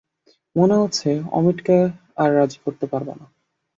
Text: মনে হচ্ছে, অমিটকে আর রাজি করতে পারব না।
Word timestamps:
মনে 0.55 0.75
হচ্ছে, 0.75 1.09
অমিটকে 1.31 1.77
আর 2.17 2.29
রাজি 2.37 2.57
করতে 2.65 2.85
পারব 2.87 3.07
না। 3.19 3.25